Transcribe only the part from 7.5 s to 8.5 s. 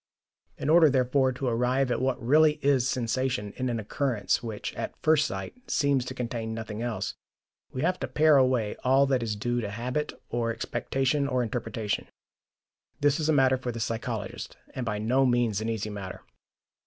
we have to pare